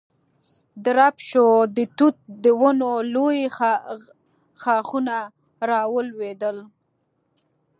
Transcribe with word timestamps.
درب 0.85 1.15
شو، 1.29 1.47
د 1.75 1.77
توت 1.97 2.15
د 2.43 2.45
ونو 2.59 2.91
لوی 3.13 3.39
ښاخونه 4.61 5.17
را 5.69 5.81
ولوېدل. 5.93 6.57